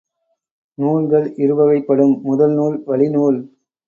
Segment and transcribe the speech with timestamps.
[0.77, 3.39] நூல்கள் இருவகைப்படும்: முதல் நூல், வழிநூல்.